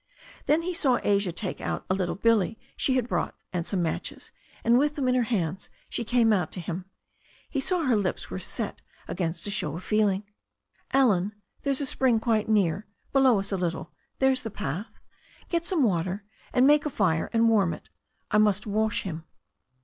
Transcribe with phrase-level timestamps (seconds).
[0.47, 4.31] Then he saw Asia take out a little billy she had brought and some matches,
[4.63, 6.85] and with them in her hands she came out to him.
[7.51, 10.23] He saw her lips were set against a show of feeling.
[10.91, 14.87] "Allen, there's a spring quite near, below us a little— there's the path.
[15.49, 17.91] Get some water and make a fire and warm it
[18.31, 19.25] I must wash him."